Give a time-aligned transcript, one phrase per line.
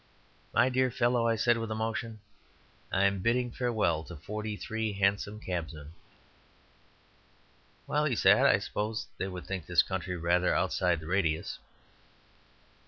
[0.51, 2.21] "My dear fellow," I said, with emotion,
[2.91, 5.93] "I am bidding farewell to forty three hansom cabmen."
[7.85, 11.59] "Well," he said, "I suppose they would think this county rather outside the radius."